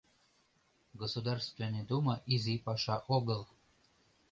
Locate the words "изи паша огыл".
2.33-3.41